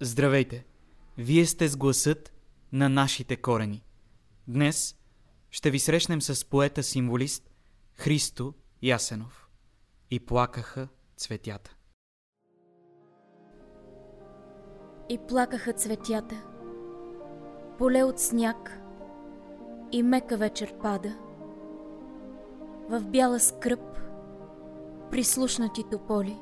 [0.00, 0.66] Здравейте!
[1.18, 2.32] Вие сте с гласът
[2.72, 3.84] на нашите корени.
[4.48, 4.96] Днес
[5.50, 7.50] ще ви срещнем с поета-символист
[7.94, 9.48] Христо Ясенов.
[10.10, 11.76] И плакаха цветята.
[15.08, 16.46] И плакаха цветята.
[17.78, 18.80] Поле от сняг
[19.92, 21.18] и мека вечер пада.
[22.90, 23.98] В бяла скръп
[25.10, 26.36] прислушнати тополи.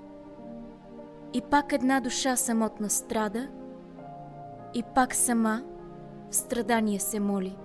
[1.34, 3.48] И пак една душа самотна страда,
[4.74, 5.62] и пак сама
[6.30, 7.56] в страдание се моли.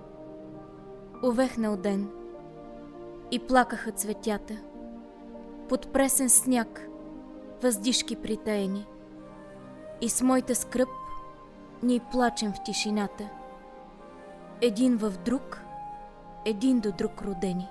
[1.24, 2.10] Овехнал ден
[3.30, 4.54] и плакаха цветята,
[5.68, 6.88] под пресен сняг,
[7.62, 8.86] въздишки притаени.
[10.00, 10.88] И с моята скръп
[11.82, 13.28] ние плачем в тишината.
[14.60, 15.62] Един в друг,
[16.44, 17.68] един до друг родени.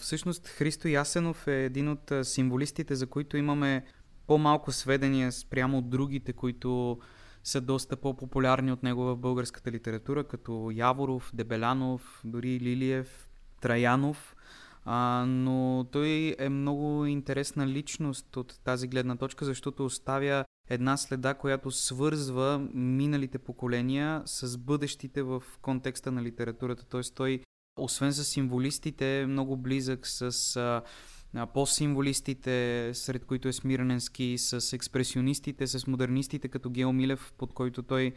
[0.00, 3.84] Всъщност Христо Ясенов е един от символистите, за които имаме
[4.26, 6.98] по-малко сведения спрямо от другите, които
[7.44, 13.28] са доста по-популярни от него в българската литература, като Яворов, Дебелянов, дори Лилиев,
[13.60, 14.36] Траянов.
[14.84, 21.34] А, но той е много интересна личност от тази гледна точка, защото оставя една следа,
[21.34, 26.84] която свързва миналите поколения с бъдещите в контекста на литературата.
[26.86, 27.00] Т.е.
[27.14, 27.40] той,
[27.76, 35.66] освен за символистите, е много близък с а, по-символистите, сред които е Смирненски, с експресионистите,
[35.66, 38.12] с модернистите, като Гео Милев, под който той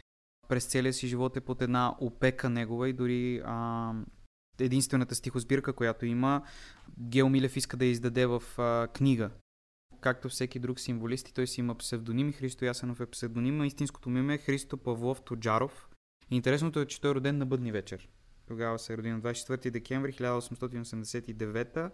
[0.48, 3.92] през целия си живот е под една опека негова и дори а,
[4.60, 6.42] единствената стихосбирка, която има,
[6.98, 9.30] Гео Милев иска да я издаде в а, книга.
[10.00, 14.10] Както всеки друг символист, и той си има псевдоним, Христо Ясенов е псевдоним, а истинското
[14.10, 15.88] му име е Христо Павлов Тоджаров.
[16.30, 18.08] Интересното е, че той е роден на бъдни вечер.
[18.48, 21.90] Тогава се роден на 24 декември 1889.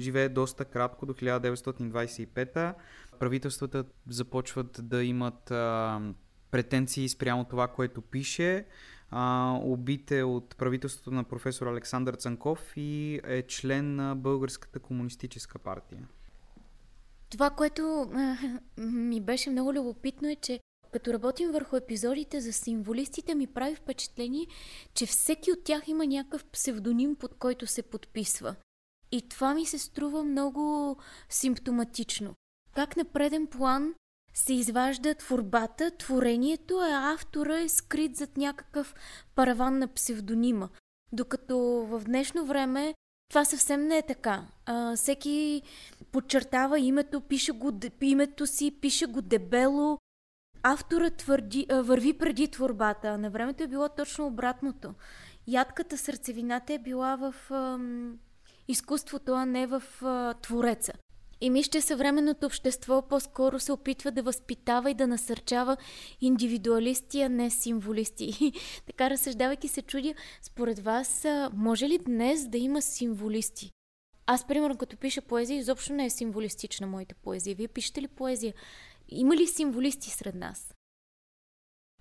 [0.00, 2.74] Живее доста кратко до 1925.
[3.18, 6.00] Правителствата започват да имат а,
[6.50, 8.66] претенции спрямо това, което пише.
[9.10, 15.58] А, убит е от правителството на професор Александър Цанков и е член на Българската комунистическа
[15.58, 16.08] партия.
[17.30, 18.10] Това, което
[18.78, 20.60] ми беше много любопитно е, че
[20.92, 24.46] като работим върху епизодите за символистите, ми прави впечатление,
[24.94, 28.56] че всеки от тях има някакъв псевдоним, под който се подписва.
[29.12, 30.96] И това ми се струва много
[31.28, 32.34] симптоматично.
[32.74, 33.94] Как на преден план
[34.34, 38.94] се изважда творбата, творението, а автора е скрит зад някакъв
[39.34, 40.68] параван на псевдонима.
[41.12, 42.94] Докато в днешно време
[43.28, 44.46] това съвсем не е така.
[44.66, 45.62] А, всеки
[46.12, 49.98] подчертава името, пише го, името си, пише го дебело.
[50.70, 53.18] Авторът твърди, върви преди творбата.
[53.18, 54.94] На времето е било точно обратното.
[55.46, 58.18] Ядката сърцевината е била в ам,
[58.68, 60.92] изкуството, а не в а, твореца.
[61.40, 65.76] И мисля, съвременното общество по-скоро се опитва да възпитава и да насърчава
[66.20, 68.52] индивидуалисти, а не символисти.
[68.86, 73.70] така разсъждавайки се чудя, според вас, може ли днес да има символисти?
[74.30, 77.56] Аз, примерно, като пиша поезия, изобщо не е символистична моята поезия.
[77.56, 78.54] Вие пишете ли поезия?
[79.08, 80.74] Има ли символисти сред нас?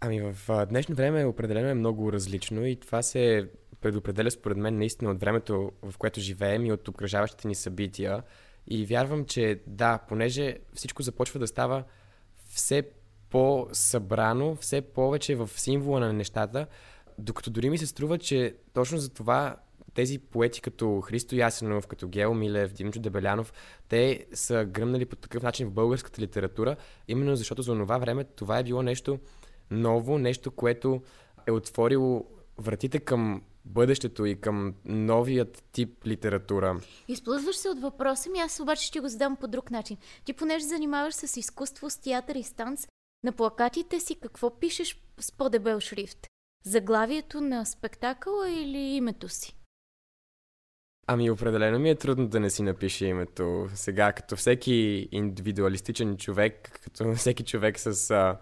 [0.02, 3.50] Ами в днешно време определено е много различно и това се
[3.82, 8.24] предопределя според мен наистина от времето, в което живеем и от окружаващите ни събития.
[8.68, 11.84] И вярвам, че да, понеже всичко започва да става
[12.50, 12.84] все
[13.30, 16.68] по-събрано, все повече в символа на нещата,
[17.18, 19.56] докато дори ми се струва, че точно за това
[19.98, 23.54] тези поети като Христо Ясенов, като Гео Милев, Димчо Дебелянов,
[23.90, 26.76] те са гръмнали по такъв начин в българската литература,
[27.08, 29.20] именно защото за това време това е било нещо
[29.72, 31.02] ново, нещо, което
[31.48, 32.26] е отворило
[32.58, 36.80] вратите към бъдещето и към новият тип литература.
[37.08, 39.98] Изплъзваш се от въпроса ми, аз обаче ще го задам по друг начин.
[40.26, 42.88] Ти понеже занимаваш с изкуство, с театър и станц,
[43.24, 46.28] на плакатите си какво пишеш с по-дебел шрифт?
[46.66, 49.57] Заглавието на спектакъла или името си?
[51.08, 53.68] Ами определено ми е трудно да не си напише името.
[53.74, 58.38] Сега, като всеки индивидуалистичен човек, като всеки човек с а,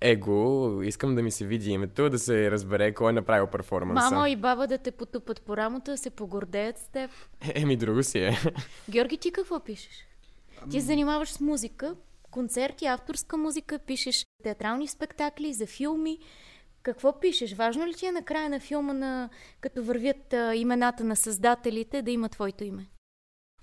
[0.00, 4.14] его, искам да ми се види името, да се разбере кой е направил перформанса.
[4.14, 7.10] Мамо и баба да те потупат по рамото, да се погордеят с теб.
[7.54, 8.38] Еми, друго си е.
[8.90, 10.06] Георги, ти какво пишеш?
[10.70, 11.94] Ти се занимаваш с музика,
[12.30, 16.18] концерти, авторска музика, пишеш театрални спектакли, за филми.
[16.84, 17.54] Какво пишеш?
[17.54, 22.02] Важно ли ти е на края на филма, на, като вървят а, имената на създателите,
[22.02, 22.86] да има твоето име?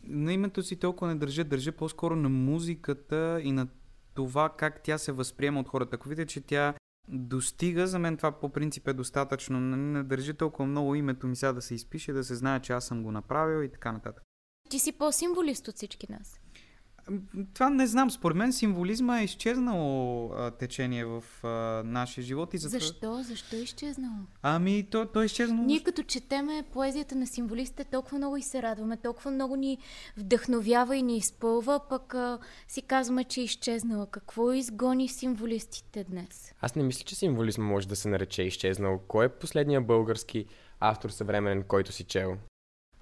[0.03, 3.67] На името си толкова не държа, държа по-скоро на музиката и на
[4.13, 5.95] това как тя се възприема от хората.
[5.95, 6.73] Ако видите, че тя
[7.07, 9.59] достига, за мен това по принцип е достатъчно.
[9.59, 12.85] Не държи толкова много името ми сега да се изпише, да се знае, че аз
[12.85, 14.23] съм го направил и така нататък.
[14.69, 16.40] Ти си по-символист от всички нас.
[17.53, 18.11] Това не знам.
[18.11, 21.47] Според мен символизма е изчезнало а, течение в а,
[21.85, 22.53] нашия живот.
[22.53, 22.79] И затова...
[22.79, 23.23] Защо?
[23.23, 24.15] Защо е изчезнало?
[24.41, 25.63] Ами, то, то е изчезнало.
[25.63, 29.77] Ние като четеме поезията на символистите, толкова много и се радваме, толкова много ни
[30.17, 34.07] вдъхновява и ни изпълва, пък а, си казваме, че е изчезнала.
[34.11, 36.53] Какво изгони символистите днес?
[36.61, 38.99] Аз не мисля, че символизма може да се нарече изчезнал.
[39.07, 40.45] Кой е последния български
[40.79, 42.37] автор съвременен, който си чел?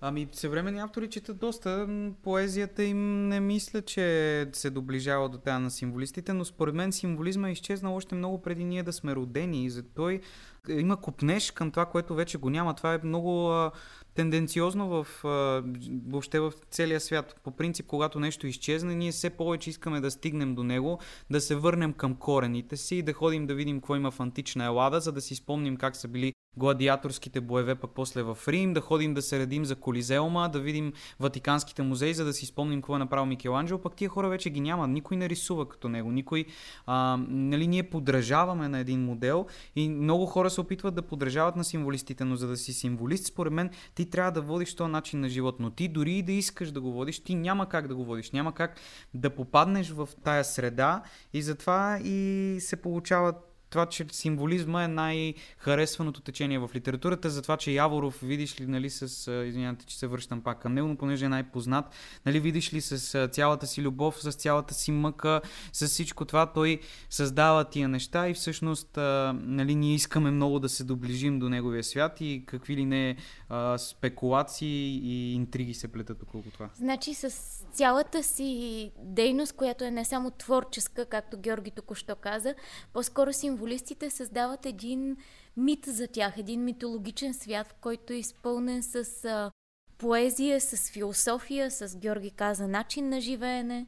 [0.01, 1.87] Ами, съвременни автори четат доста.
[2.23, 7.49] Поезията им не мисля, че се доближава до тази на символистите, но според мен символизма
[7.49, 10.21] е изчезнал още много преди ние да сме родени и за той
[10.69, 12.75] има купнеж към това, което вече го няма.
[12.75, 13.71] Това е много а,
[14.15, 15.63] тенденциозно в, а,
[16.07, 17.39] въобще в целия свят.
[17.43, 20.99] По принцип, когато нещо изчезне, ние все повече искаме да стигнем до него,
[21.29, 24.65] да се върнем към корените си и да ходим да видим какво има в антична
[24.65, 28.81] Елада, за да си спомним как са били гладиаторските боеве пък после в Рим, да
[28.81, 32.95] ходим да се редим за Колизеума, да видим Ватиканските музеи, за да си спомним какво
[32.95, 36.45] е направил Микеланджело, пък тия хора вече ги няма, никой не рисува като него, никой,
[36.85, 41.63] а, нали, ние подражаваме на един модел и много хора се опитват да подражават на
[41.63, 45.29] символистите, но за да си символист, според мен, ти трябва да водиш този начин на
[45.29, 48.05] живот, но ти дори и да искаш да го водиш, ти няма как да го
[48.05, 48.75] водиш, няма как
[49.13, 51.03] да попаднеш в тая среда
[51.33, 57.57] и затова и се получават това, че символизма е най-харесваното течение в литературата, за това,
[57.57, 61.25] че Яворов, видиш ли, нали, с, извинявайте, че се връщам пак към него, но понеже
[61.25, 61.85] е най-познат,
[62.25, 65.41] нали, видиш ли, с цялата си любов, с цялата си мъка,
[65.73, 66.79] с всичко това, той
[67.09, 68.89] създава тия неща и всъщност,
[69.33, 73.15] нали, ние искаме много да се доближим до неговия свят и какви ли не
[73.77, 76.69] спекулации и интриги се плетат около това.
[76.75, 77.29] Значи с
[77.73, 82.55] цялата си дейност, която е не само творческа, както Георги току-що каза,
[82.93, 85.17] по-скоро символистите създават един
[85.57, 89.51] мит за тях, един митологичен свят, който е изпълнен с а,
[89.97, 93.85] поезия, с философия, с Георги каза начин на живеене.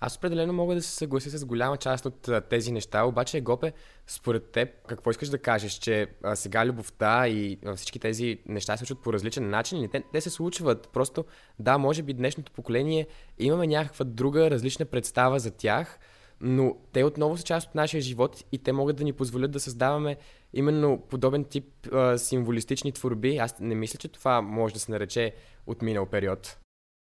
[0.00, 3.72] Аз определено мога да се съглася с голяма част от тези неща, обаче, Гопе,
[4.06, 8.76] според теб, какво искаш да кажеш, че а, сега любовта и а, всички тези неща
[8.76, 10.88] се случват по различен начин те, те се случват.
[10.92, 11.24] Просто,
[11.58, 13.06] да, може би днешното поколение
[13.38, 15.98] имаме някаква друга, различна представа за тях,
[16.40, 19.60] но те отново са част от нашия живот и те могат да ни позволят да
[19.60, 20.16] създаваме
[20.52, 23.36] именно подобен тип а, символистични творби.
[23.36, 25.34] Аз не мисля, че това може да се нарече
[25.66, 26.58] отминал период.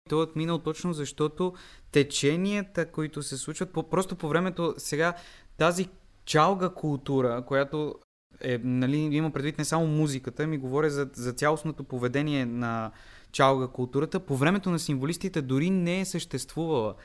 [0.10, 1.54] Той е отминал точно защото
[1.92, 5.14] теченията, които се случват, по, просто по времето сега
[5.58, 5.90] тази
[6.26, 7.96] чалга култура, която
[8.42, 12.92] е, нали, има предвид не само музиката, ми говоря за, за цялостното поведение на
[13.32, 16.96] чалга културата, по времето на символистите дори не е съществувала.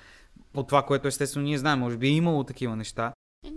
[0.53, 3.13] По това, което естествено ние знаем, може би е имало такива неща.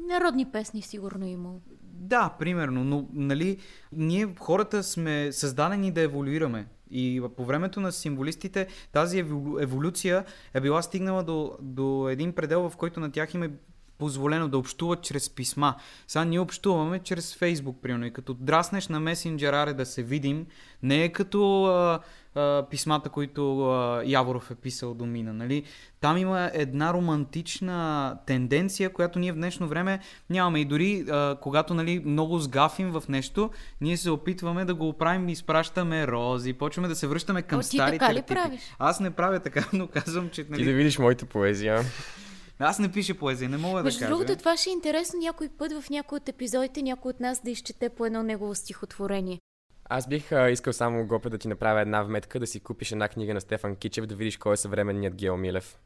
[0.07, 1.61] Народни песни сигурно е имало.
[1.81, 3.57] Да, примерно, но нали,
[3.91, 6.67] ние хората сме създадени да еволюираме.
[6.91, 9.19] И по времето на символистите тази
[9.59, 13.51] еволюция е била стигнала до, до един предел, в който на тях им е
[13.97, 15.75] позволено да общуват чрез писма.
[16.07, 18.05] Сега ние общуваме чрез Фейсбук, примерно.
[18.05, 20.45] И като драснеш на месенджер аре да се видим,
[20.83, 21.99] не е като а,
[22.35, 25.33] а, писмата, които а, Яворов е писал до мина.
[25.33, 25.63] Нали?
[26.01, 29.99] Там има една романтична тенденция, която ние в днешно време
[30.29, 30.59] нямаме.
[30.59, 33.49] И дори а, когато нали, много сгафим в нещо,
[33.81, 37.61] ние се опитваме да го оправим и изпращаме рози, почваме да се връщаме към О,
[37.61, 38.61] ти старите така ли правиш?
[38.79, 40.45] Аз не правя така, но казвам, че...
[40.49, 40.61] Нали...
[40.61, 41.83] Ти да видиш моята поезия.
[42.59, 44.09] Аз не пиша поезия, не мога Между да кажа.
[44.09, 47.41] Между другото, това ще е интересно някой път в някой от епизодите някой от нас
[47.43, 49.39] да изчете по едно негово стихотворение.
[49.89, 53.07] Аз бих а, искал само, Гопе, да ти направя една вметка, да си купиш една
[53.07, 55.79] книга на Стефан Кичев, да видиш кой е съвременният Гео Милев.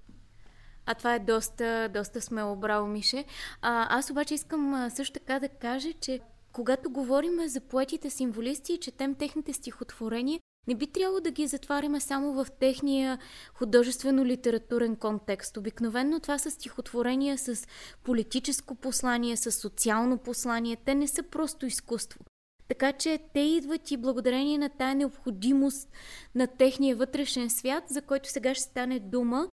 [0.86, 3.26] А това е доста, доста смело, браво, Мише.
[3.62, 6.20] А, аз обаче искам също така да кажа, че
[6.52, 12.00] когато говорим за поетите символисти и четем техните стихотворения, не би трябвало да ги затваряме
[12.00, 13.20] само в техния
[13.54, 15.58] художествено-литературен контекст.
[15.58, 17.68] Обикновенно това са стихотворения с
[18.04, 20.78] политическо послание, с социално послание.
[20.86, 22.20] Те не са просто изкуство.
[22.70, 25.90] Така че те идват и благодарение на тая необходимост
[26.36, 29.50] на техния вътрешен свят, за който сега ще стане дума,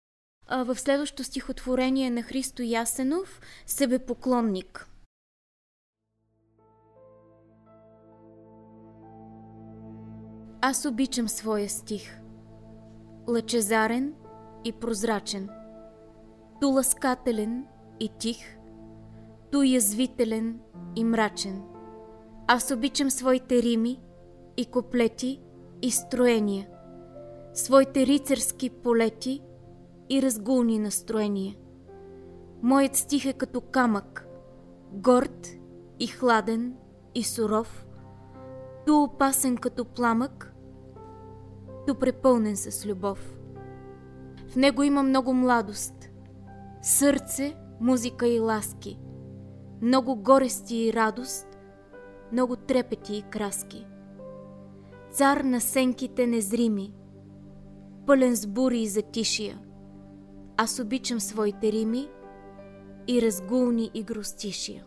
[0.50, 4.88] в следващото стихотворение на Христо Ясенов «Себепоклонник».
[10.61, 12.21] Аз обичам своя стих.
[13.28, 14.14] Лъчезарен
[14.64, 15.49] и прозрачен.
[16.61, 17.66] Ту ласкателен
[18.00, 18.57] и тих,
[19.52, 20.61] ту язвителен
[20.97, 21.72] и мрачен.
[22.55, 24.01] Аз обичам своите рими
[24.57, 25.41] и коплети
[25.83, 26.69] и строения,
[27.55, 29.43] своите рицарски полети
[30.11, 31.57] и разгулни настроения.
[32.63, 34.27] Моят стих е като камък,
[34.93, 35.49] горд
[36.01, 36.75] и хладен
[37.15, 37.87] и суров,
[38.87, 40.55] ту опасен като пламък,
[41.87, 43.39] ту препълнен с любов.
[44.49, 46.11] В него има много младост
[46.83, 49.01] Сърце, музика и ласки,
[49.83, 51.52] много горести и радост,
[52.33, 53.87] много трепети и краски.
[55.11, 56.93] Цар на сенките незрими,
[58.07, 59.61] пълен с бури и затишия.
[60.57, 62.09] Аз обичам своите рими
[63.09, 64.85] и разгулни и гростишия.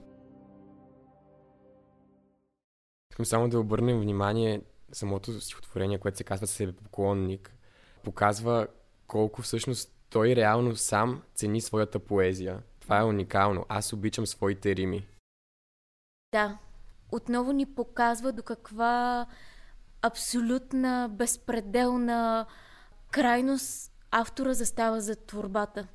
[3.12, 4.62] Искам само да обърнем внимание
[4.94, 7.56] самото стихотворение, което се казва Себепоклонник,
[8.04, 8.68] показва
[9.08, 12.64] колко всъщност той реално сам цени своята поезия.
[12.80, 13.66] Това е уникално.
[13.70, 15.08] Аз обичам своите рими.
[16.32, 16.58] Да,
[17.12, 19.26] отново ни показва до каква
[20.02, 22.46] абсолютна, безпределна
[23.12, 25.88] крайност автора застава за творбата.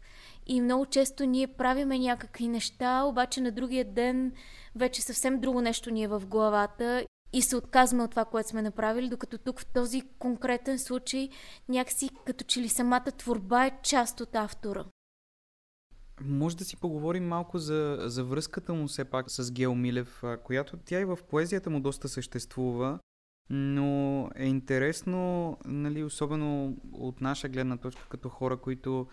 [0.47, 4.33] И много често ние правиме някакви неща, обаче на другия ден
[4.77, 8.63] вече съвсем друго нещо ни е в главата и се отказваме от това, което сме
[8.63, 11.29] направили, докато тук в този конкретен случай
[11.69, 14.85] някакси като че ли самата творба е част от автора.
[16.25, 20.77] Може да си поговорим малко за, за връзката му все пак с Гео Милев, която
[20.77, 22.99] тя и в поезията му доста съществува,
[23.51, 29.07] но е интересно, нали, особено от наша гледна точка, като хора, които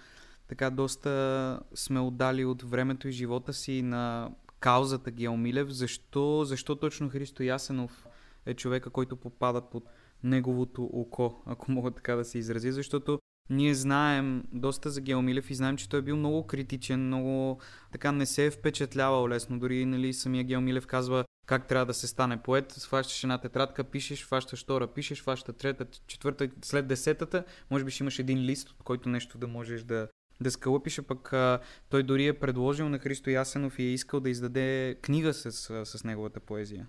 [0.48, 5.70] така доста сме отдали от времето и живота си на каузата Гео Милев.
[5.70, 8.08] Защо, защо точно Христо Ясенов
[8.46, 9.84] е човека, който попада под
[10.24, 15.56] неговото око, ако мога така да се изрази, защото ние знаем доста за Геомилев и
[15.56, 17.60] знаем, че той е бил много критичен, много
[17.92, 19.60] така не се е впечатлявал лесно.
[19.60, 22.72] Дори нали, самия Геомилев казва как трябва да се стане поет.
[22.72, 28.04] Сващаш една тетрадка, пишеш, фащаш втора, пишеш, фащаш трета, четвърта, след десетата, може би ще
[28.04, 30.08] имаш един лист, от който нещо да можеш да,
[30.42, 34.20] да скълъпиш, а пък а, той дори е предложил на Христо Ясенов и е искал
[34.20, 35.52] да издаде книга с,
[35.86, 36.88] с неговата поезия.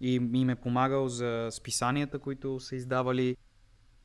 [0.00, 3.36] И им е помагал за списанията, които са издавали.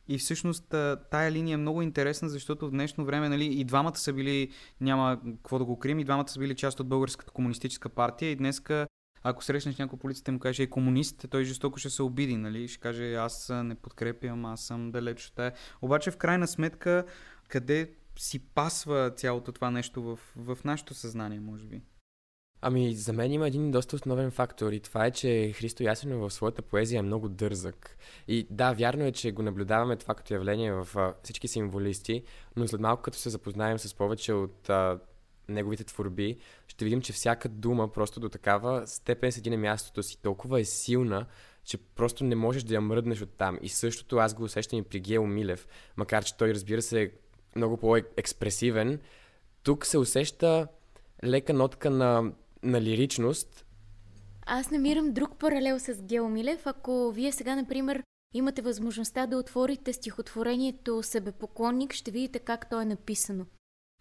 [0.07, 0.75] И всъщност
[1.11, 5.19] тая линия е много интересна, защото в днешно време нали, и двамата са били, няма
[5.23, 8.87] какво да го крием, и двамата са били част от Българската комунистическа партия и днеска
[9.23, 12.67] ако срещнеш някой полицията му каже е комунист, той жестоко ще се обиди, нали?
[12.67, 15.53] Ще каже аз не подкрепям, аз съм далеч от тая.
[15.81, 17.05] Обаче в крайна сметка,
[17.47, 21.81] къде си пасва цялото това нещо в, в нашето съзнание, може би?
[22.61, 26.33] Ами, за мен има един доста основен фактор и това е, че Христо Ясенов в
[26.33, 27.97] своята поезия е много дързък.
[28.27, 32.23] И да, вярно е, че го наблюдаваме това като явление в всички символисти,
[32.55, 34.99] но след малко като се запознаем с повече от а,
[35.49, 36.37] неговите творби,
[36.67, 40.65] ще видим, че всяка дума просто до такава степен седи на мястото си, толкова е
[40.65, 41.25] силна,
[41.63, 43.59] че просто не можеш да я мръднеш от там.
[43.61, 47.11] И същото аз го усещам и при Гео Милев, макар че той разбира се е
[47.55, 48.99] много по-експресивен.
[49.63, 50.67] Тук се усеща
[51.23, 52.31] лека нотка на
[52.63, 53.65] на лиричност.
[54.45, 56.67] Аз намирам друг паралел с Гео Милев.
[56.67, 62.85] Ако вие сега, например, имате възможността да отворите стихотворението Себепоклонник, ще видите как то е
[62.85, 63.45] написано.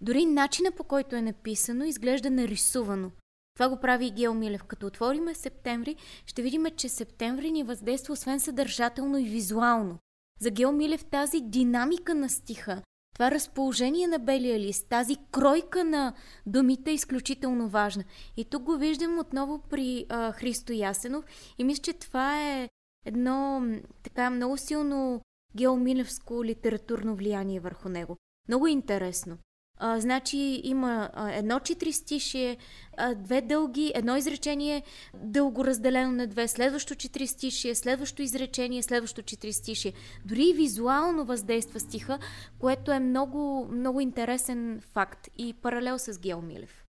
[0.01, 3.11] Дори начина по който е написано изглежда нарисувано.
[3.55, 4.65] Това го прави и Гео Милев.
[4.65, 5.97] Като отвориме септември,
[6.27, 9.99] ще видим, че септември ни въздейства освен съдържателно и визуално.
[10.41, 12.83] За Гео Милев тази динамика на стиха,
[13.17, 16.15] това разположение на белия лист, тази кройка на
[16.47, 18.05] думите е изключително важна.
[18.37, 21.25] И тук го виждам отново при а, Христо Ясенов
[21.59, 22.69] и мисля, че това е
[23.07, 23.63] едно
[24.03, 25.21] така много силно
[25.57, 28.17] геомилевско литературно влияние върху него.
[28.49, 29.39] Много интересно.
[29.79, 32.57] А, значи има а, едно четиристишие,
[32.97, 34.83] а, две дълги, едно изречение
[35.15, 39.93] дълго разделено на две, следващо четиристишие, следващо изречение, следващо четиристишие.
[40.25, 42.19] Дори и визуално въздейства стиха,
[42.59, 46.85] което е много, много интересен факт и паралел с Гео Милев.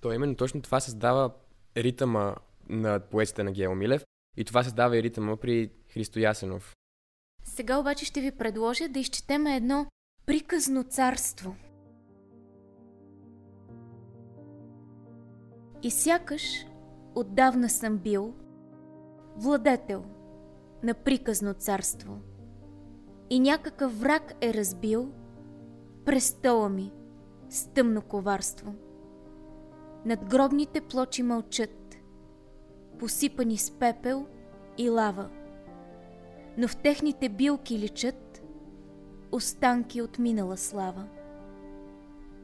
[0.00, 1.30] То именно точно това създава
[1.76, 2.34] ритъма
[2.68, 4.04] на поезията на Гео Милев
[4.36, 6.76] и това създава и ритъма при Христо Ясенов.
[7.44, 9.86] Сега обаче ще ви предложа да изчетем едно
[10.26, 11.56] приказно царство–
[15.82, 16.66] И сякаш
[17.14, 18.34] отдавна съм бил
[19.36, 20.04] владетел
[20.82, 22.18] на приказно царство.
[23.30, 25.08] И някакъв враг е разбил
[26.04, 26.92] престола ми
[27.48, 28.74] с тъмно коварство.
[30.04, 31.96] Надгробните плочи мълчат,
[32.98, 34.26] посипани с пепел
[34.78, 35.28] и лава,
[36.58, 38.42] но в техните билки личат
[39.32, 41.08] останки от минала слава.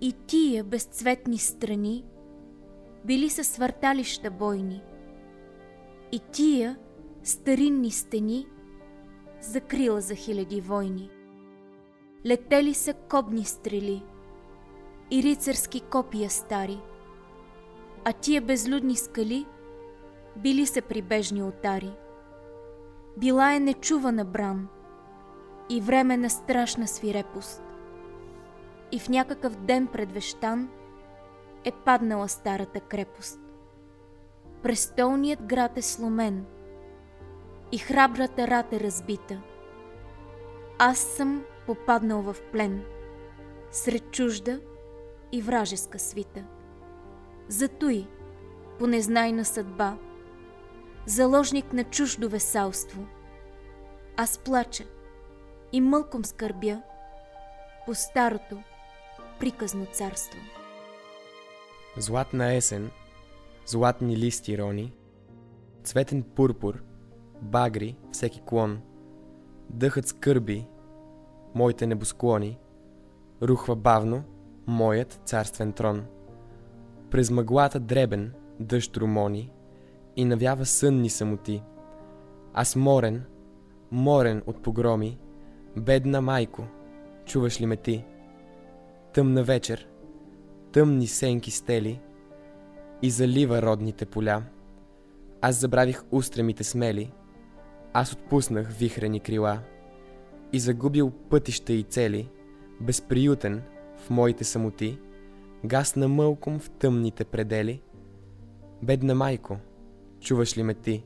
[0.00, 2.04] И тия безцветни страни
[3.04, 4.82] били са свърталища бойни.
[6.12, 6.78] И тия
[7.22, 8.46] старинни стени
[9.40, 11.10] закрила за хиляди войни.
[12.26, 14.02] Летели са кобни стрели
[15.10, 16.80] и рицарски копия стари,
[18.04, 19.46] а тия безлюдни скали
[20.36, 21.92] били са прибежни отари.
[23.16, 24.68] Била е нечувана бран
[25.70, 27.62] и време на страшна свирепост.
[28.92, 30.68] И в някакъв ден предвещан–
[31.64, 33.40] е паднала старата крепост.
[34.62, 36.46] Престолният град е сломен
[37.72, 39.42] и храбрата рат е разбита.
[40.78, 42.84] Аз съм попаднал в плен,
[43.70, 44.60] сред чужда
[45.32, 46.44] и вражеска свита.
[47.48, 48.08] Затой,
[48.78, 49.96] по незнайна съдба,
[51.06, 53.06] заложник на чуждо весалство,
[54.16, 54.84] аз плача
[55.72, 56.82] и мълком скърбя
[57.86, 58.62] по старото
[59.38, 60.40] приказно царство.
[61.96, 62.90] Златна есен,
[63.66, 64.92] златни листи рони,
[65.84, 66.82] цветен пурпур,
[67.42, 68.80] багри всеки клон,
[69.70, 70.66] дъхът скърби,
[71.54, 72.58] моите небосклони,
[73.42, 74.24] рухва бавно
[74.66, 76.04] моят царствен трон.
[77.10, 79.52] През мъглата дребен дъжд румони
[80.16, 81.62] и навява сънни самоти.
[82.54, 83.24] Аз морен,
[83.90, 85.18] морен от погроми,
[85.76, 86.64] бедна майко,
[87.24, 88.04] чуваш ли ме ти?
[89.12, 89.88] Тъмна вечер,
[90.72, 92.00] тъмни сенки стели
[93.02, 94.42] и залива родните поля.
[95.40, 97.12] Аз забравих устремите смели,
[97.92, 99.58] аз отпуснах вихрени крила
[100.52, 102.28] и загубил пътища и цели,
[102.80, 103.62] безприютен
[103.96, 104.98] в моите самоти,
[105.64, 107.82] гасна мълком в тъмните предели.
[108.82, 109.56] Бедна майко,
[110.20, 111.04] чуваш ли ме ти?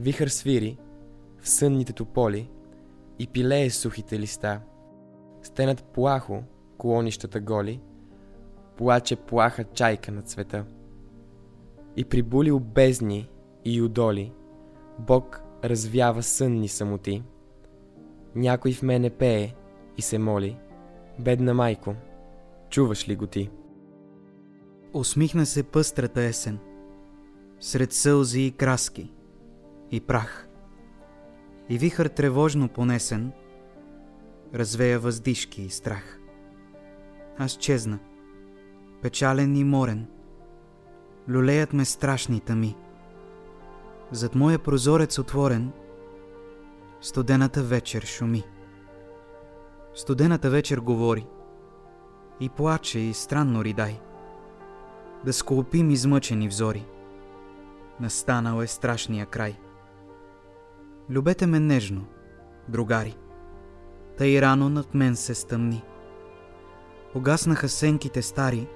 [0.00, 0.78] Вихър свири
[1.40, 2.50] в сънните тополи
[3.18, 4.60] и пилее сухите листа.
[5.42, 6.42] Стенат плахо
[6.78, 7.80] колонищата голи,
[8.76, 10.64] плаче плаха чайка на цвета.
[11.96, 13.30] И прибулил бездни
[13.64, 14.32] и удоли,
[14.98, 17.22] Бог развява сънни самоти.
[18.34, 19.54] Някой в мене пее
[19.96, 20.58] и се моли,
[21.18, 21.94] бедна майко,
[22.70, 23.50] чуваш ли го ти?
[24.92, 26.58] Усмихна се пъстрата есен,
[27.60, 29.12] сред сълзи и краски,
[29.90, 30.48] и прах.
[31.68, 33.32] И вихър тревожно понесен,
[34.54, 36.20] развея въздишки и страх.
[37.38, 37.98] Аз чезна,
[39.02, 40.06] печален и морен,
[41.28, 42.76] люлеят ме страшни тъми.
[44.10, 45.72] Зад моя прозорец отворен,
[47.00, 48.44] студената вечер шуми.
[49.94, 51.26] Студената вечер говори
[52.40, 54.00] и плаче и странно ридай.
[55.24, 56.86] Да сколпим измъчени взори.
[58.00, 59.58] Настанал е страшния край.
[61.10, 62.04] Любете ме нежно,
[62.68, 63.16] другари.
[64.18, 65.82] Тъй рано над мен се стъмни.
[67.12, 68.68] Погаснаха сенките стари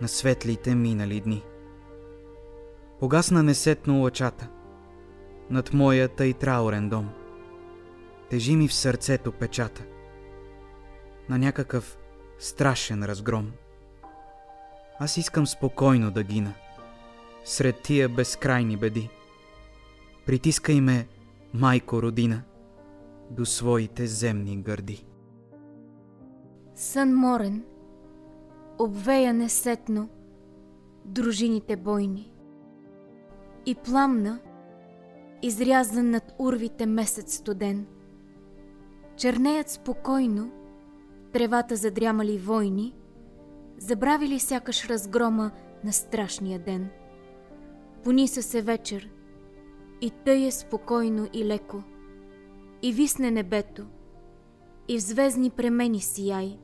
[0.00, 1.42] на светлите минали дни.
[3.00, 4.48] Погасна несетно лъчата
[5.50, 7.08] над моя тъй траурен дом.
[8.30, 9.84] Тежи ми в сърцето печата
[11.28, 11.98] на някакъв
[12.38, 13.52] страшен разгром.
[15.00, 16.54] Аз искам спокойно да гина
[17.44, 19.10] сред тия безкрайни беди.
[20.26, 21.08] Притискай ме,
[21.54, 22.42] майко родина,
[23.30, 25.06] до своите земни гърди.
[26.74, 27.64] Сън морен,
[28.78, 30.08] обвея несетно
[31.04, 32.32] дружините бойни
[33.66, 34.38] и пламна,
[35.42, 37.86] изрязан над урвите месец студен.
[39.16, 40.50] Чернеят спокойно
[41.32, 42.94] тревата задрямали войни,
[43.78, 45.50] забравили сякаш разгрома
[45.84, 46.88] на страшния ден.
[48.04, 49.10] Пониса се вечер
[50.00, 51.82] и тъй е спокойно и леко,
[52.82, 53.86] и висне небето,
[54.88, 56.58] и в звездни премени сияй.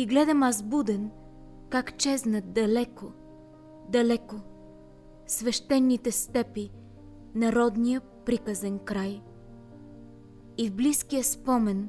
[0.00, 1.10] И гледам аз буден,
[1.68, 3.06] как чезнат далеко,
[3.88, 4.36] далеко,
[5.26, 6.70] свещените степи,
[7.34, 9.22] народния приказен край.
[10.58, 11.88] И в близкия спомен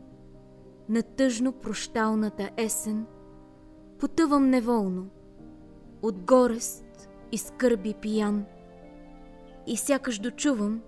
[0.90, 3.06] на тъжно прощалната есен
[4.00, 5.10] потъвам неволно,
[6.02, 8.46] от горест и скърби пиян.
[9.68, 10.82] И сякаш дочувам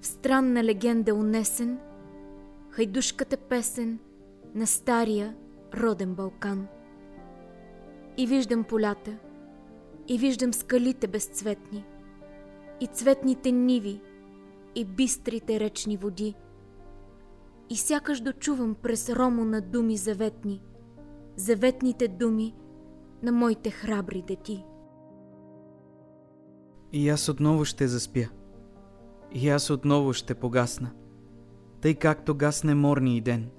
[0.00, 1.78] в странна легенда унесен
[2.70, 3.98] хайдушката песен
[4.54, 5.34] на стария
[5.76, 6.66] роден Балкан.
[8.16, 9.18] И виждам полята,
[10.08, 11.84] и виждам скалите безцветни–
[12.80, 14.00] и цветните ниви,
[14.74, 16.34] и бистрите речни води.
[17.70, 20.62] И сякаш дочувам през ромо на думи заветни,
[21.36, 22.54] заветните думи
[23.22, 24.64] на моите храбри дети.
[26.92, 28.28] И аз отново ще заспя.
[29.32, 30.90] И аз отново ще погасна.
[31.80, 33.50] Тъй както гасне морни и ден,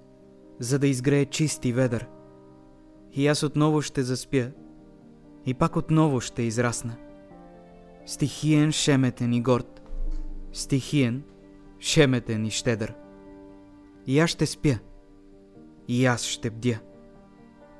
[0.59, 2.07] за да изгрее чист и ведър.
[3.13, 4.51] И аз отново ще заспя.
[5.45, 6.97] И пак отново ще израсна
[8.07, 9.81] стихиен, шеметен и горд,
[10.53, 11.23] стихиен,
[11.79, 12.93] шеметен и щедър.
[14.07, 14.79] И аз ще спя,
[15.87, 16.79] и аз ще бдя.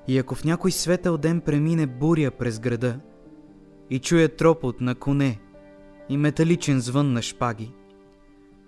[0.08, 3.00] И ако в някой светъл ден премине буря през града
[3.90, 5.40] и чуя тропот на коне
[6.10, 7.74] и металичен звън на шпаги,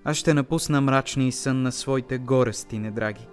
[0.03, 3.27] аз ще напусна мрачния сън на своите горести недраги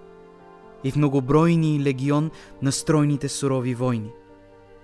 [0.86, 2.30] и в многобройни легион
[2.62, 4.12] на стройните сурови войни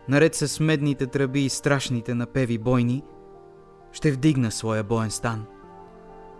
[0.09, 3.03] наред с медните тръби и страшните напеви бойни,
[3.93, 5.47] ще вдигна своя боен стан.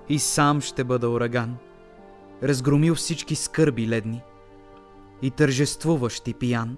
[0.09, 1.57] И сам ще бъда ураган,
[2.43, 4.23] разгромил всички скърби ледни.
[5.23, 6.77] И тържествуващ и пиян,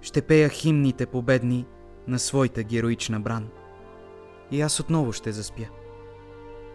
[0.00, 1.66] ще пея химните победни
[2.08, 3.48] на своята героична бран.
[4.50, 5.66] И аз отново ще заспя.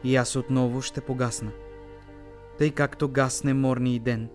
[0.04, 1.52] И аз отново ще погасна.
[2.58, 4.30] Тъй както гасне морни и ден,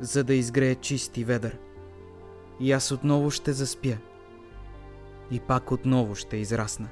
[0.00, 1.58] за да изгрее чист и ведър.
[2.60, 3.98] И аз отново ще заспя.
[5.30, 6.88] И пак отново ще израсна.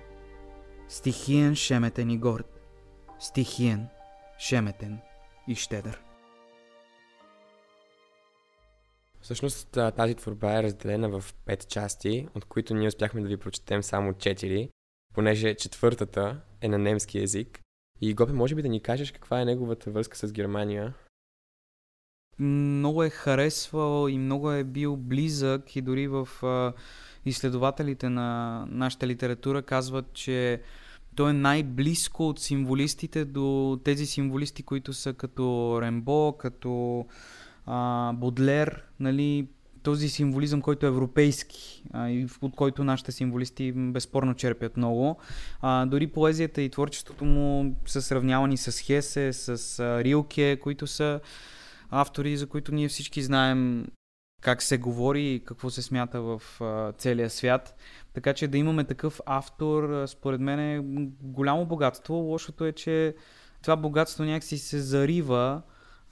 [0.89, 2.61] Стихиен, шеметен и горд.
[3.19, 3.89] Стихиен,
[4.39, 4.99] шеметен
[5.49, 6.03] и щедър.
[9.21, 13.83] Всъщност тази творба е разделена в пет части, от които ние успяхме да ви прочетем
[13.83, 14.71] само четири,
[15.15, 17.61] понеже четвъртата е на немски язик.
[18.01, 20.95] И Гопе, може би да ни кажеш каква е неговата връзка с Германия?
[22.39, 26.29] Много е харесвал и много е бил близък и дори в
[27.27, 30.61] изследователите на нашата литература казват, че
[31.17, 37.05] той е най-близко от символистите до тези символисти, които са като Рембо, като
[37.67, 39.47] а, Бодлер, нали,
[39.83, 45.19] този символизъм, който е европейски а, и от който нашите символисти безспорно черпят много.
[45.61, 51.21] А, дори поезията и творчеството му са сравнявани с Хесе, с а, Рилке, които са
[51.95, 53.87] автори, за които ние всички знаем
[54.45, 56.43] как се говори и какво се смята в
[56.99, 57.77] целия свят.
[58.13, 60.81] Така че да имаме такъв автор, според мен е
[61.23, 62.15] голямо богатство.
[62.15, 63.15] Лошото е, че
[63.63, 65.63] това богатство някакси се зарива.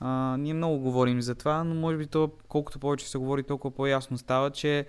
[0.00, 3.74] А, ние много говорим за това, но може би то, колкото повече се говори, толкова
[3.74, 4.86] по-ясно става, че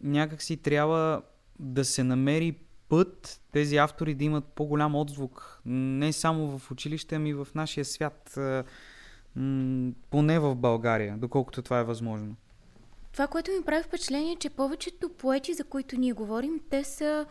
[0.00, 1.22] някакси трябва
[1.58, 5.60] да се намери път тези автори да имат по-голям отзвук.
[5.66, 8.38] Не само в училище, ами в нашия свят.
[10.10, 12.36] Поне в България, доколкото това е възможно.
[13.12, 17.26] Това, което ми прави впечатление е, че повечето поети, за които ние говорим, те са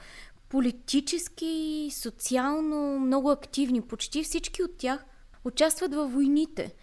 [0.50, 3.82] политически, социално много активни.
[3.82, 5.06] Почти всички от тях
[5.46, 6.74] участват във войните.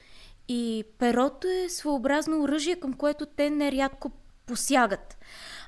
[0.48, 4.10] И перото е своеобразно оръжие, към което те нерядко
[4.46, 5.18] посягат.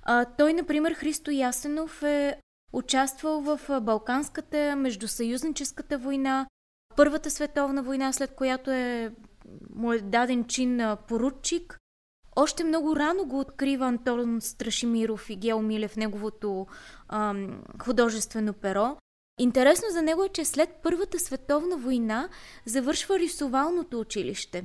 [0.02, 2.36] А, той, например, Христо Ясенов е
[2.72, 6.46] участвал в Балканската междусъюзническата война,
[6.96, 9.12] Първата световна война, след която е
[9.74, 11.78] му е даден чин на поручик.
[12.36, 16.66] Още много рано го открива Антон Страшимиров и Гео Милев неговото
[17.08, 18.96] ам, художествено перо.
[19.40, 22.28] Интересно за него е, че след Първата световна война
[22.66, 24.64] завършва рисовалното училище.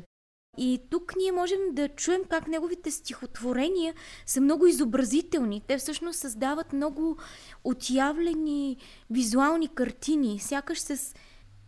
[0.57, 3.93] И тук ние можем да чуем как неговите стихотворения
[4.25, 5.61] са много изобразителни.
[5.67, 7.17] Те всъщност създават много
[7.63, 8.77] отявлени
[9.09, 11.15] визуални картини, сякаш с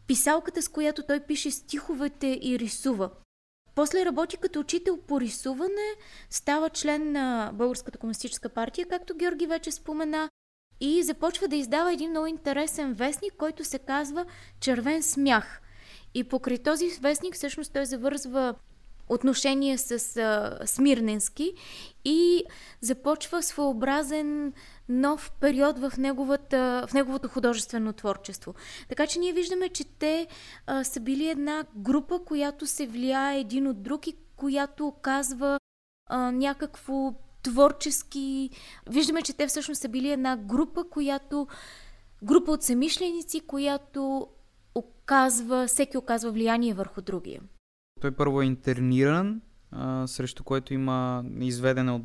[0.10, 3.10] писалката, с която той пише стиховете и рисува.
[3.76, 5.95] После работи като учител по рисуване,
[6.30, 10.30] става член на Българската комунистическа партия, както Георги вече спомена,
[10.80, 14.26] и започва да издава един много интересен вестник, който се казва
[14.60, 15.62] Червен смях.
[16.13, 18.56] И покрай този вестник всъщност той завързва
[19.10, 21.54] отношения с а, Смирненски
[22.06, 22.43] и
[22.82, 24.54] започва своеобразен
[24.89, 28.54] нов период в, неговата, в неговото художествено творчество.
[28.89, 30.28] Така че ние виждаме, че те
[30.67, 35.60] а, са били една група, която се влияе един от друг и която оказва
[36.10, 38.49] а, някакво творчески...
[38.89, 41.47] Виждаме, че те всъщност са били една група, която...
[42.23, 44.28] Група от самишленици, която
[44.75, 47.41] оказва, всеки оказва влияние върху другия.
[48.02, 52.04] Той първо е интерниран, а, срещу което има изведена от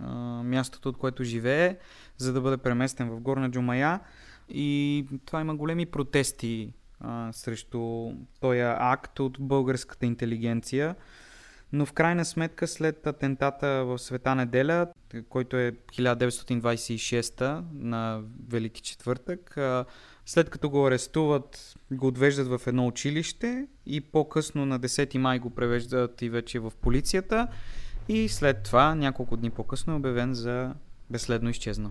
[0.00, 1.78] а, мястото, от което живее,
[2.18, 4.00] за да бъде преместен в Горна Джумая.
[4.48, 10.94] И това има големи протести а, срещу този акт от българската интелигенция.
[11.72, 14.86] Но в крайна сметка след атентата в Света неделя,
[15.28, 19.58] който е 1926 на Велики четвъртък,
[20.26, 25.50] след като го арестуват, го отвеждат в едно училище и по-късно на 10 май го
[25.50, 27.48] превеждат и вече в полицията
[28.08, 30.74] и след това, няколко дни по-късно е обявен за
[31.14, 31.90] безследно изчезнал.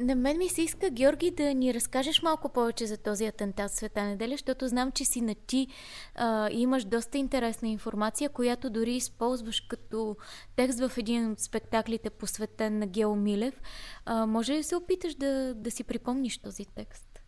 [0.00, 4.04] На мен ми се иска, Георги, да ни разкажеш малко повече за този атентат Света
[4.04, 5.68] неделя, защото знам, че си на ти
[6.14, 10.16] а, имаш доста интересна информация, която дори използваш като
[10.56, 13.60] текст в един от спектаклите, посветен на Гео Милев.
[14.04, 17.20] А, може ли да се опиташ да, да си припомниш този текст?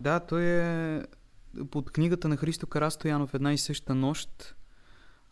[0.00, 1.02] Да, той е
[1.70, 4.56] под книгата на Христо Карастоянов една и съща нощ.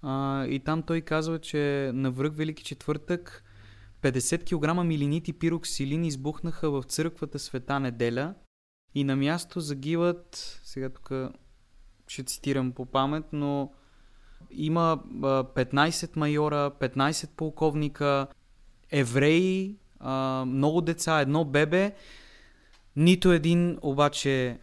[0.03, 3.45] А, и там той казва, че на връх Велики четвъртък
[4.03, 8.35] 50 кг милинити пироксилин избухнаха в църквата Света неделя
[8.95, 11.13] и на място загиват, сега тук
[12.09, 13.73] ще цитирам по памет, но
[14.51, 18.27] има 15 майора, 15 полковника,
[18.91, 19.77] евреи,
[20.47, 21.95] много деца, едно бебе,
[22.97, 24.59] нито един обаче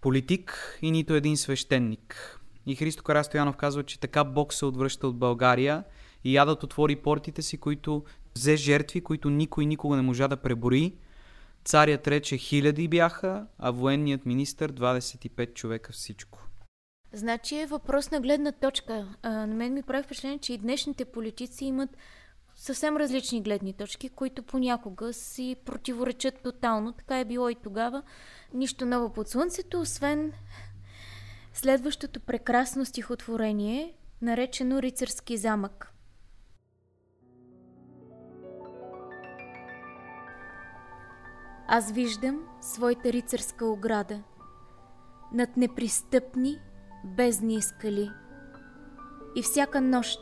[0.00, 2.40] политик и нито един свещеник.
[2.66, 5.84] И Христо Карастоянов казва, че така Бог се отвръща от България
[6.24, 8.04] и ядът отвори портите си, които
[8.36, 10.96] взе жертви, които никой никога не можа да пребори.
[11.64, 16.38] Царят рече хиляди бяха, а военният министр 25 човека всичко.
[17.12, 19.16] Значи е въпрос на гледна точка.
[19.22, 21.90] А, на мен ми прави впечатление, че и днешните политици имат
[22.54, 26.92] съвсем различни гледни точки, които понякога си противоречат тотално.
[26.92, 28.02] Така е било и тогава.
[28.54, 30.32] Нищо ново под слънцето, освен
[31.54, 35.95] следващото прекрасно стихотворение, наречено Рицарски замък.
[41.68, 44.22] Аз виждам своята рицарска ограда
[45.32, 46.58] над непристъпни
[47.04, 48.10] бездни скали.
[49.36, 50.20] И всяка нощ,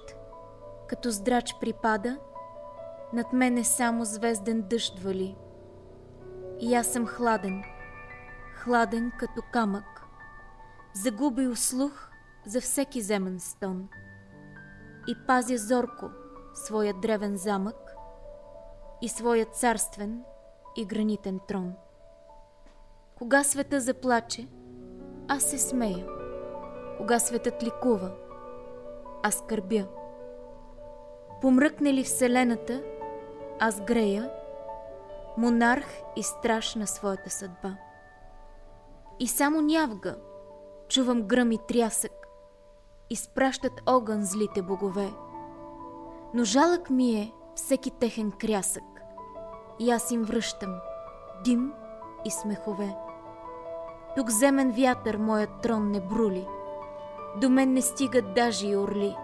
[0.88, 2.18] като здрач припада,
[3.12, 5.36] над мене само звезден дъжд вали.
[6.60, 7.62] И аз съм хладен,
[8.54, 10.06] хладен като камък,
[10.94, 12.10] загубил слух
[12.46, 13.88] за всеки земен стон.
[15.08, 16.10] И пазя зорко
[16.54, 17.76] своя древен замък
[19.02, 20.22] и своя царствен
[20.76, 21.72] и гранитен трон.
[23.18, 24.48] Кога света заплаче,
[25.28, 26.06] аз се смея.
[26.98, 28.12] Кога светът ликува,
[29.22, 29.86] аз скърбя.
[31.40, 32.82] Помръкне ли Вселената,
[33.60, 34.30] аз грея,
[35.36, 37.76] монарх и страж на своята съдба.
[39.20, 40.16] И само нявга,
[40.88, 42.26] чувам гръм и трясък,
[43.10, 45.10] изпращат огън злите богове.
[46.34, 48.93] Но жалък ми е всеки техен крясък,
[49.78, 50.74] и аз им връщам
[51.44, 51.72] дим
[52.24, 52.96] и смехове.
[54.16, 56.46] Тук земен вятър моят трон не брули,
[57.40, 59.16] до мен не стигат даже и орли.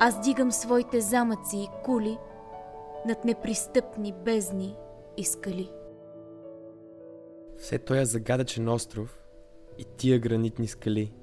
[0.00, 2.18] Аз дигам своите замъци и кули
[3.06, 4.76] над непристъпни бездни
[5.16, 5.70] и скали.
[7.58, 9.18] Все този загадъчен остров
[9.78, 11.14] и тия гранитни скали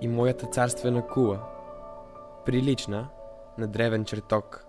[0.00, 1.40] и моята царствена кула,
[2.46, 3.08] прилична
[3.58, 4.66] на древен чертог.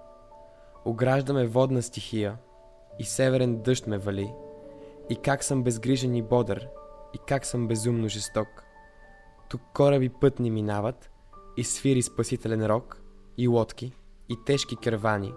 [0.86, 2.38] Ограждаме водна стихия
[3.00, 4.34] и северен дъжд ме вали,
[5.10, 6.68] и как съм безгрижен и бодър,
[7.14, 8.48] и как съм безумно жесток.
[9.50, 11.12] Тук кораби пътни минават
[11.58, 13.02] и свири спасителен рок,
[13.38, 13.94] и лодки,
[14.30, 15.34] и тежки кервани,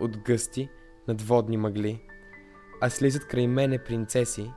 [0.00, 0.68] от гъсти
[1.08, 2.02] надводни мъгли,
[2.80, 4.50] а слизат край мене принцеси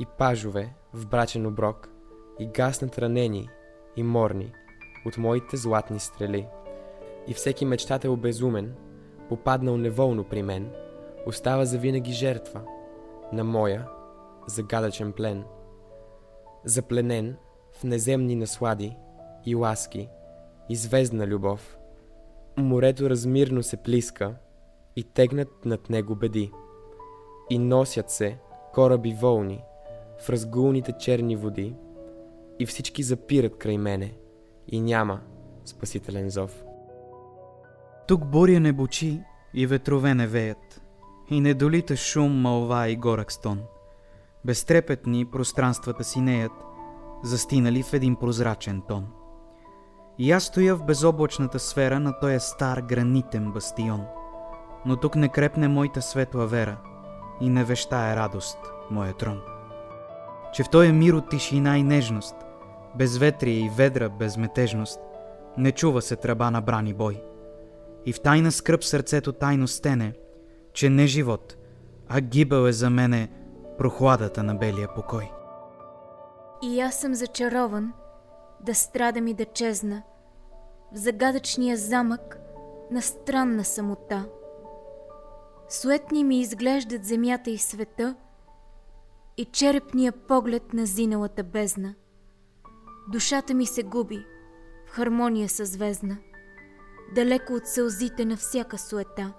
[0.00, 1.88] и пажове в брачен оброк,
[2.38, 3.48] и гаснат ранени
[3.96, 4.52] и морни
[5.06, 6.46] от моите златни стрели.
[7.28, 8.74] И всеки мечтател безумен,
[9.28, 10.72] попаднал неволно при мен,
[11.26, 12.62] остава завинаги жертва
[13.32, 13.88] на моя
[14.46, 15.44] загадъчен плен.
[16.64, 17.36] Запленен
[17.72, 18.96] в неземни наслади
[19.46, 20.08] и ласки
[20.68, 20.76] и
[21.26, 21.78] любов.
[22.56, 24.34] Морето размирно се плиска
[24.96, 26.52] и тегнат над него беди.
[27.50, 28.38] И носят се
[28.74, 29.64] кораби волни
[30.20, 31.74] в разгулните черни води
[32.58, 34.14] и всички запират край мене
[34.68, 35.20] и няма
[35.64, 36.64] спасителен зов.
[38.08, 39.22] Тук буря не бучи
[39.54, 40.79] и ветрове не веят,
[41.30, 43.60] и не долита шум, мълва и горък стон.
[44.44, 46.52] Безтрепетни пространствата си неят,
[47.22, 49.06] застинали в един прозрачен тон.
[50.18, 54.04] И аз стоя в безоблачната сфера на този стар гранитен бастион.
[54.86, 56.76] Но тук не крепне моята светла вера
[57.40, 58.58] и не вещае радост,
[58.90, 59.40] моя трон.
[60.52, 62.34] Че в този мир от тишина и нежност,
[62.96, 65.00] безветрие и ведра безметежност,
[65.58, 67.22] не чува се тръба на брани бой.
[68.06, 70.12] И в тайна скръп сърцето тайно стене,
[70.80, 71.56] че не живот,
[72.08, 73.28] а гибел е за мене
[73.78, 75.30] прохладата на белия покой.
[76.62, 77.92] И аз съм зачарован
[78.60, 80.02] да страдам и да чезна
[80.92, 82.38] в загадъчния замък
[82.90, 84.24] на странна самота.
[85.68, 88.14] Суетни ми изглеждат земята и света
[89.36, 91.94] и черепния поглед на зиналата бездна.
[93.12, 94.26] Душата ми се губи
[94.86, 96.16] в хармония със звездна,
[97.14, 99.32] далеко от сълзите на всяка суета.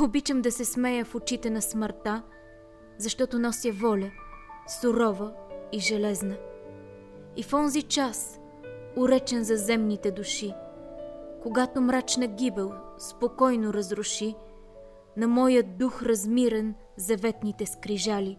[0.00, 2.22] Обичам да се смея в очите на смъртта,
[2.98, 4.10] защото нося воля,
[4.80, 5.34] сурова
[5.72, 6.36] и железна.
[7.36, 8.40] И в онзи час,
[8.96, 10.54] уречен за земните души,
[11.42, 14.34] когато мрачна гибел спокойно разруши
[15.16, 18.38] на моя дух размирен заветните скрижали,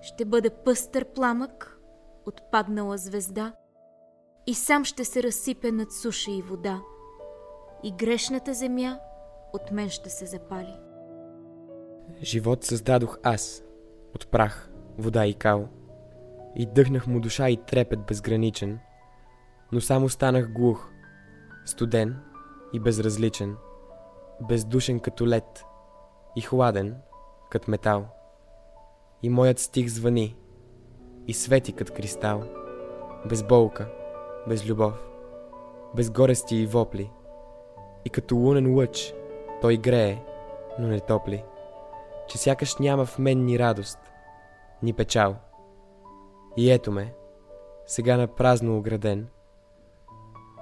[0.00, 1.80] ще бъде пъстър пламък,
[2.26, 3.52] отпаднала звезда,
[4.46, 6.82] и сам ще се разсипе над суша и вода,
[7.82, 8.98] и грешната земя
[9.54, 10.76] от мен ще се запали.
[12.22, 13.64] Живот създадох аз,
[14.14, 15.68] от прах, вода и кал,
[16.56, 18.78] и дъхнах му душа и трепет безграничен,
[19.72, 20.90] но само станах глух,
[21.64, 22.16] студен
[22.72, 23.56] и безразличен,
[24.48, 25.64] бездушен като лед
[26.36, 26.96] и хладен
[27.50, 28.06] кът метал.
[29.22, 30.36] И моят стих звъни
[31.26, 32.42] и свети кът кристал.
[33.28, 33.88] Без болка,
[34.48, 35.08] без любов,
[35.96, 37.10] без горести и вопли.
[38.04, 39.14] И като лунен лъч
[39.64, 40.22] той грее,
[40.78, 41.44] но не топли.
[42.26, 43.98] Че сякаш няма в мен ни радост,
[44.82, 45.36] ни печал.
[46.56, 47.14] И ето ме,
[47.86, 49.28] сега на празно ограден,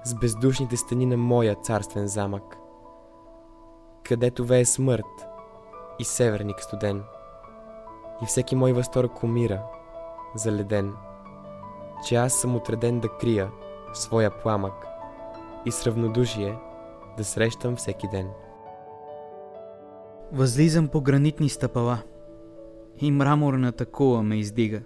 [0.05, 2.57] с бездушните стени на моя царствен замък,
[4.05, 5.27] където вее смърт
[5.99, 7.05] и северник студен,
[8.23, 9.63] и всеки мой възторг умира,
[10.35, 10.95] заледен,
[12.07, 13.51] че аз съм отреден да крия
[13.93, 14.87] своя пламък
[15.67, 16.59] и с равнодушие
[17.17, 18.31] да срещам всеки ден.
[20.33, 22.03] Възлизам по гранитни стъпала
[23.01, 24.83] и мраморната кула ме издига.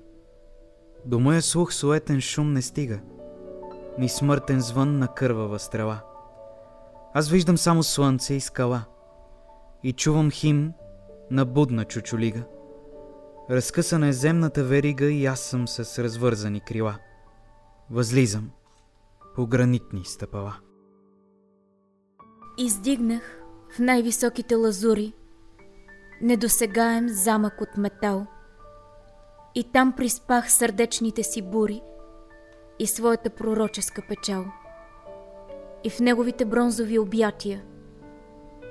[1.05, 3.01] До моя слух суетен шум не стига,
[3.99, 6.01] ни смъртен звън на кървава стрела.
[7.15, 8.85] Аз виждам само слънце и скала
[9.83, 10.73] и чувам хим
[11.31, 12.43] на будна чучулига.
[13.51, 16.99] Разкъсана е земната верига и аз съм с развързани крила.
[17.91, 18.51] Възлизам
[19.35, 20.57] по гранитни стъпала.
[22.59, 23.43] Издигнах
[23.77, 25.13] в най-високите лазури
[26.23, 28.27] недосегаем замък от метал.
[29.55, 31.83] И там приспах сърдечните си бури
[32.79, 34.45] и своята пророческа печал.
[35.85, 37.63] И в неговите бронзови обятия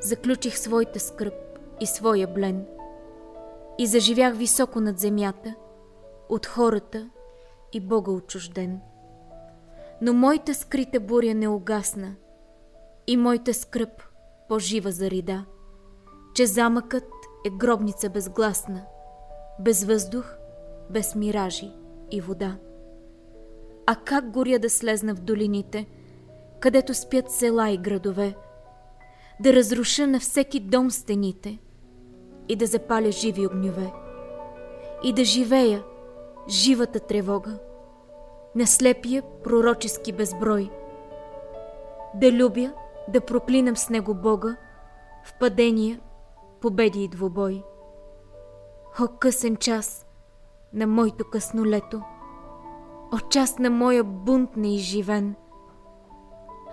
[0.01, 1.33] заключих своята скръп
[1.81, 2.65] и своя блен.
[3.77, 5.55] И заживях високо над земята,
[6.29, 7.09] от хората
[7.73, 8.79] и Бога отчужден.
[10.01, 12.15] Но моята скрита буря не угасна
[13.07, 14.03] и моята скръп
[14.49, 15.45] по-жива зарида,
[16.35, 17.03] че замъкът
[17.45, 18.85] е гробница безгласна,
[19.59, 20.37] без въздух,
[20.89, 21.71] без миражи
[22.11, 22.57] и вода.
[23.85, 25.85] А как горя да слезна в долините,
[26.59, 28.35] където спят села и градове,
[29.39, 31.59] да разруша на всеки дом стените
[32.49, 33.93] и да запаля живи огньове,
[35.03, 35.83] и да живея
[36.49, 37.59] живата тревога,
[38.55, 40.69] на слепия пророчески безброй,
[42.15, 42.73] да любя,
[43.07, 44.55] да проклинам с него Бога
[45.25, 45.99] в падения
[46.65, 47.63] победи и двубой.
[48.99, 50.05] О, късен час
[50.73, 52.01] на моето късно лето!
[53.13, 55.35] О, час на моя бунт неизживен!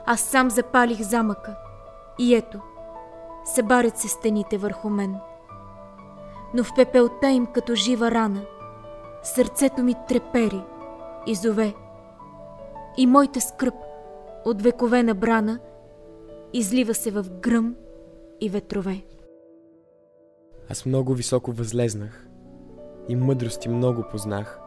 [0.07, 1.57] Аз сам запалих замъка
[2.18, 2.61] и ето,
[3.44, 5.16] събарят се стените върху мен.
[6.55, 8.42] Но в пепелта им като жива рана,
[9.22, 10.62] сърцето ми трепери
[11.26, 11.74] и зове.
[12.96, 13.74] И моята скръп
[14.44, 15.59] от векове набрана
[16.52, 17.74] излива се в гръм
[18.40, 19.02] и ветрове.
[20.72, 22.26] Аз много високо възлезнах
[23.08, 24.61] и мъдрости много познах.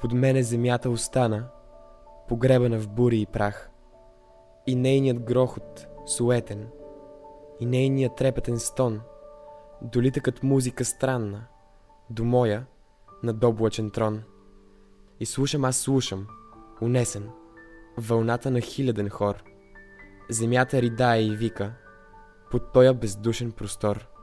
[0.00, 1.48] Под мене земята остана,
[2.28, 3.70] погребана в бури и прах.
[4.66, 6.68] И нейният грохот суетен,
[7.60, 9.00] и нейният трепетен стон,
[9.82, 11.44] долита като музика странна,
[12.10, 12.66] до моя
[13.22, 14.22] на доблачен трон.
[15.20, 16.26] И слушам аз слушам,
[16.82, 17.30] унесен,
[17.98, 19.44] вълната на хиляден хор.
[20.30, 21.72] Земята ридае и вика,
[22.50, 24.06] под тоя бездушен простор–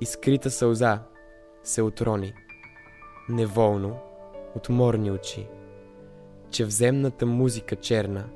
[0.00, 1.02] и скрита сълза
[1.62, 2.34] се отрони,
[3.28, 3.98] неволно,
[4.54, 5.48] от морни очи,
[6.50, 8.28] че в земната музика черна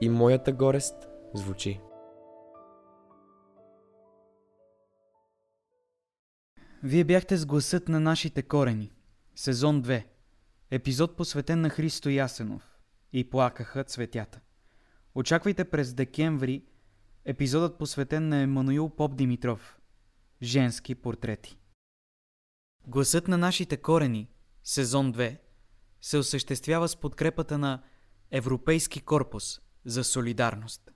[0.00, 1.80] и моята горест звучи.
[6.82, 8.92] Вие бяхте с гласът на нашите корени.
[9.34, 10.04] Сезон 2.
[10.70, 12.78] Епизод посветен на Христо Ясенов.
[13.12, 14.40] И плакаха цветята.
[15.14, 16.64] Очаквайте през декември
[17.24, 19.77] епизодът посветен на Емануил Поп Димитров–
[20.42, 21.58] Женски портрети.
[22.86, 24.30] Гласът на нашите корени,
[24.64, 25.38] сезон 2,
[26.00, 27.82] се осъществява с подкрепата на
[28.30, 30.90] Европейски корпус за солидарност.